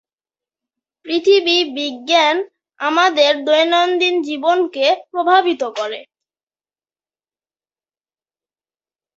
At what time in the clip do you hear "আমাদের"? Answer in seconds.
2.79-3.31